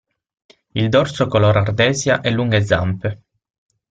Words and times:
Il 0.73 0.89
dorso 0.89 1.27
color 1.27 1.57
ardesia 1.57 2.21
e 2.21 2.31
lunghe 2.31 2.63
zampe. 2.65 3.21